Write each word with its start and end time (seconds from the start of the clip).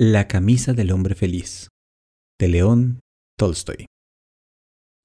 La 0.00 0.28
camisa 0.28 0.74
del 0.74 0.92
hombre 0.92 1.16
feliz, 1.16 1.70
de 2.38 2.46
León 2.46 3.00
Tolstoy. 3.36 3.86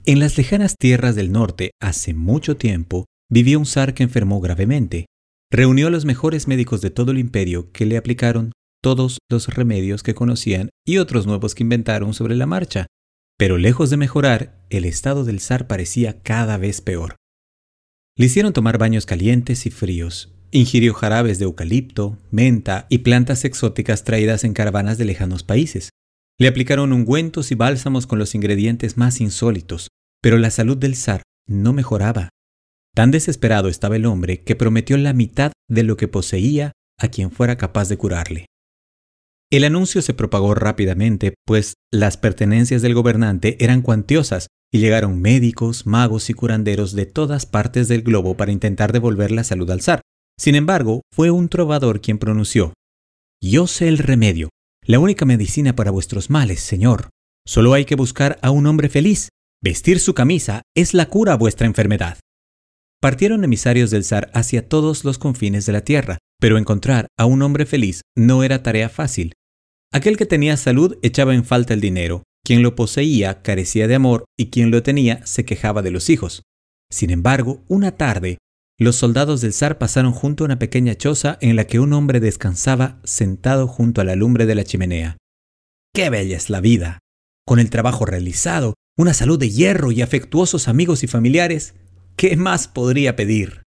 En 0.05 0.19
las 0.19 0.38
lejanas 0.38 0.75
tierras 0.77 1.16
del 1.16 1.32
norte, 1.32 1.71
hace 1.82 2.14
mucho 2.14 2.58
tiempo, 2.58 3.06
vivía 3.27 3.58
un 3.58 3.66
zar 3.66 3.95
que 3.95 4.03
enfermó 4.03 4.40
gravemente. 4.40 5.08
Reunió 5.51 5.87
a 5.87 5.90
los 5.90 6.06
mejores 6.06 6.48
médicos 6.48 6.82
de 6.82 6.92
todo 6.92 7.11
el 7.11 7.17
imperio 7.17 7.71
que 7.71 7.87
le 7.87 7.98
aplicaron 7.98 8.52
todos 8.84 9.18
los 9.32 9.48
remedios 9.48 10.04
que 10.04 10.14
conocían 10.14 10.70
y 10.86 11.00
otros 11.00 11.25
nuevos 11.25 11.55
que 11.55 11.64
inventaron 11.64 12.14
sobre 12.14 12.36
la 12.36 12.46
marcha. 12.46 12.86
Pero 13.36 13.57
lejos 13.57 13.89
de 13.89 13.98
mejorar, 13.98 14.64
el 14.70 14.86
estado 14.86 15.23
del 15.23 15.39
zar 15.39 15.66
parecía 15.66 16.21
cada 16.21 16.60
vez 16.60 16.82
peor. 16.82 17.16
Le 18.16 18.28
hicieron 18.28 18.54
tomar 18.54 18.78
baños 18.78 19.07
calientes 19.07 19.66
y 19.66 19.71
fríos. 19.71 20.36
Ingirió 20.56 20.94
jarabes 20.94 21.40
de 21.40 21.46
eucalipto, 21.46 22.20
menta 22.30 22.86
y 22.88 23.00
plantas 23.00 23.44
exóticas 23.44 24.04
traídas 24.04 24.44
en 24.44 24.54
caravanas 24.54 25.00
de 25.00 25.06
lejanos 25.06 25.42
países. 25.42 25.89
Le 26.38 26.48
aplicaron 26.48 26.94
ungüentos 26.94 27.52
y 27.52 27.56
bálsamos 27.56 28.06
con 28.06 28.20
los 28.20 28.36
ingredientes 28.36 28.96
más 28.96 29.20
insólitos, 29.20 29.88
pero 30.21 30.38
la 30.38 30.52
salud 30.52 30.78
del 30.78 30.96
zar 30.96 31.24
no 31.47 31.74
mejoraba. 31.74 32.30
Tan 32.94 33.09
desesperado 33.09 33.67
estaba 33.67 33.95
el 33.95 34.05
hombre 34.05 34.44
que 34.44 34.55
prometió 34.55 34.95
la 34.97 35.13
mitad 35.13 35.53
de 35.67 35.81
lo 35.81 35.97
que 35.97 36.08
poseía 36.08 36.73
a 36.99 37.08
quien 37.08 37.31
fuera 37.31 37.58
capaz 37.58 37.89
de 37.89 37.97
curarle. 37.97 38.45
El 39.52 39.63
anuncio 39.63 40.03
se 40.03 40.13
propagó 40.13 40.53
rápidamente, 40.53 41.33
pues 41.47 41.73
las 41.91 42.17
pertenencias 42.17 42.83
del 42.83 42.94
gobernante 42.94 43.58
eran 43.59 43.81
cuantiosas 43.81 44.45
y 44.72 44.77
llegaron 44.77 45.20
médicos, 45.20 45.88
magos 45.88 46.30
y 46.30 46.35
curanderos 46.35 46.94
de 46.94 47.08
todas 47.08 47.47
partes 47.47 47.88
del 47.88 48.03
globo 48.03 48.38
para 48.38 48.52
intentar 48.52 48.94
devolver 48.94 49.31
la 49.31 49.44
salud 49.44 49.72
al 49.72 49.81
zar. 49.81 50.02
Sin 50.43 50.55
embargo, 50.55 51.03
fue 51.15 51.31
un 51.31 51.47
trovador 51.47 52.02
quien 52.02 52.17
pronunció, 52.17 52.73
Yo 53.41 53.65
sé 53.65 53.88
el 53.88 53.97
remedio, 53.97 54.49
la 54.85 54.99
única 54.99 55.23
medicina 55.23 55.73
para 55.73 55.89
vuestros 55.89 56.29
males, 56.29 56.59
Señor. 56.59 57.11
Solo 57.47 57.72
hay 57.72 57.86
que 57.86 57.95
buscar 57.95 58.39
a 58.41 58.52
un 58.52 58.67
hombre 58.67 58.89
feliz. 58.89 59.30
Vestir 59.64 60.02
su 60.02 60.14
camisa 60.14 60.61
es 60.75 60.94
la 60.94 61.05
cura 61.05 61.31
a 61.31 61.38
vuestra 61.38 61.66
enfermedad. 61.66 62.19
Partieron 63.02 63.45
emisarios 63.45 63.89
del 63.89 64.03
zar 64.03 64.31
hacia 64.33 64.67
todos 64.67 65.05
los 65.05 65.17
confines 65.17 65.66
de 65.66 65.71
la 65.71 65.86
tierra, 65.86 66.17
pero 66.41 66.58
encontrar 66.58 67.08
a 67.17 67.25
un 67.25 67.41
hombre 67.41 67.66
feliz 67.66 68.02
no 68.14 68.44
era 68.44 68.64
tarea 68.64 68.89
fácil. 68.89 69.31
Aquel 69.94 70.17
que 70.17 70.25
tenía 70.25 70.58
salud 70.58 70.97
echaba 71.03 71.33
en 71.33 71.45
falta 71.45 71.73
el 71.73 71.80
dinero, 71.80 72.23
quien 72.44 72.64
lo 72.64 72.75
poseía 72.75 73.44
carecía 73.44 73.88
de 73.88 73.95
amor 73.95 74.25
y 74.38 74.47
quien 74.47 74.71
lo 74.71 74.83
tenía 74.83 75.25
se 75.25 75.45
quejaba 75.45 75.81
de 75.81 75.91
los 75.91 76.09
hijos. 76.09 76.44
Sin 76.91 77.11
embargo, 77.11 77.64
una 77.69 77.91
tarde, 77.95 78.39
los 78.79 78.95
soldados 78.95 79.41
del 79.41 79.53
zar 79.53 79.77
pasaron 79.77 80.11
junto 80.11 80.43
a 80.43 80.45
una 80.45 80.59
pequeña 80.59 80.95
choza 80.95 81.38
en 81.41 81.55
la 81.55 81.66
que 81.66 81.79
un 81.79 81.93
hombre 81.93 82.19
descansaba 82.19 82.99
sentado 83.03 83.67
junto 83.67 84.02
a 84.02 84.03
la 84.03 84.15
lumbre 84.15 84.45
de 84.45 84.55
la 84.55 84.63
chimenea. 84.63 85.17
¡Qué 85.93 86.09
bella 86.09 86.38
es 86.38 86.49
la 86.49 86.59
vida! 86.59 86.99
Con 87.45 87.59
el 87.59 87.69
trabajo 87.69 88.05
realizado, 88.05 88.73
una 88.97 89.13
salud 89.13 89.39
de 89.39 89.49
hierro 89.49 89.91
y 89.91 90.02
afectuosos 90.02 90.67
amigos 90.67 91.03
y 91.03 91.07
familiares, 91.07 91.75
¿qué 92.15 92.35
más 92.35 92.67
podría 92.67 93.15
pedir? 93.15 93.63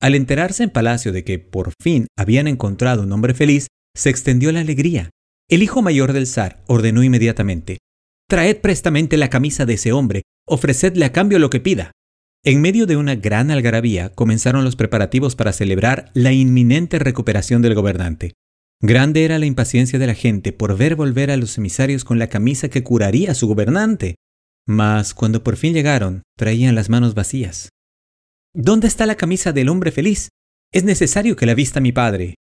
Al 0.00 0.14
enterarse 0.14 0.62
en 0.62 0.70
palacio 0.70 1.12
de 1.12 1.24
que 1.24 1.38
por 1.38 1.72
fin 1.80 2.06
habían 2.18 2.48
encontrado 2.48 3.02
un 3.02 3.12
hombre 3.12 3.34
feliz, 3.34 3.68
se 3.94 4.10
extendió 4.10 4.52
la 4.52 4.60
alegría. 4.60 5.10
El 5.48 5.62
hijo 5.62 5.82
mayor 5.82 6.12
del 6.12 6.26
zar 6.26 6.64
ordenó 6.66 7.02
inmediatamente, 7.02 7.78
Traed 8.28 8.60
prestamente 8.60 9.16
la 9.16 9.30
camisa 9.30 9.66
de 9.66 9.74
ese 9.74 9.92
hombre, 9.92 10.22
ofrecedle 10.48 11.04
a 11.04 11.12
cambio 11.12 11.38
lo 11.38 11.48
que 11.48 11.60
pida. 11.60 11.92
En 12.46 12.60
medio 12.60 12.86
de 12.86 12.96
una 12.96 13.16
gran 13.16 13.50
algarabía 13.50 14.10
comenzaron 14.10 14.62
los 14.62 14.76
preparativos 14.76 15.34
para 15.34 15.52
celebrar 15.52 16.12
la 16.14 16.30
inminente 16.30 17.00
recuperación 17.00 17.60
del 17.60 17.74
gobernante. 17.74 18.34
Grande 18.80 19.24
era 19.24 19.40
la 19.40 19.46
impaciencia 19.46 19.98
de 19.98 20.06
la 20.06 20.14
gente 20.14 20.52
por 20.52 20.76
ver 20.76 20.94
volver 20.94 21.32
a 21.32 21.36
los 21.36 21.58
emisarios 21.58 22.04
con 22.04 22.20
la 22.20 22.28
camisa 22.28 22.68
que 22.68 22.84
curaría 22.84 23.32
a 23.32 23.34
su 23.34 23.48
gobernante. 23.48 24.14
Mas 24.64 25.12
cuando 25.12 25.42
por 25.42 25.56
fin 25.56 25.74
llegaron, 25.74 26.22
traían 26.38 26.76
las 26.76 26.88
manos 26.88 27.14
vacías. 27.14 27.70
¿Dónde 28.54 28.86
está 28.86 29.06
la 29.06 29.16
camisa 29.16 29.52
del 29.52 29.68
hombre 29.68 29.90
feliz? 29.90 30.28
Es 30.72 30.84
necesario 30.84 31.34
que 31.34 31.46
la 31.46 31.54
vista 31.54 31.80
mi 31.80 31.90
padre. 31.90 32.36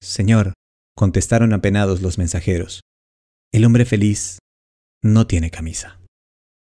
Señor, 0.00 0.54
contestaron 0.96 1.52
apenados 1.52 2.00
los 2.00 2.16
mensajeros. 2.16 2.80
El 3.52 3.66
hombre 3.66 3.84
feliz 3.84 4.38
no 5.02 5.26
tiene 5.26 5.50
camisa. 5.50 6.00